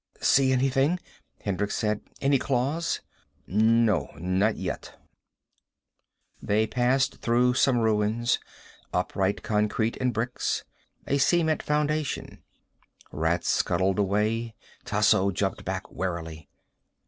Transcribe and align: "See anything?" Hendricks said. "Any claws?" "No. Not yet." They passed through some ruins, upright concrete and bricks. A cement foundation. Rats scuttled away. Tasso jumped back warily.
"See 0.19 0.51
anything?" 0.51 0.97
Hendricks 1.43 1.75
said. 1.75 2.01
"Any 2.21 2.39
claws?" 2.39 3.01
"No. 3.45 4.09
Not 4.17 4.55
yet." 4.57 4.99
They 6.41 6.65
passed 6.65 7.21
through 7.21 7.53
some 7.53 7.77
ruins, 7.77 8.39
upright 8.91 9.43
concrete 9.43 9.97
and 10.01 10.11
bricks. 10.11 10.63
A 11.05 11.19
cement 11.19 11.61
foundation. 11.61 12.41
Rats 13.11 13.49
scuttled 13.49 13.99
away. 13.99 14.55
Tasso 14.85 15.29
jumped 15.29 15.63
back 15.65 15.91
warily. 15.91 16.49